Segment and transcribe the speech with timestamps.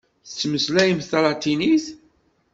[0.27, 1.85] Tettmeslayemt talatinit?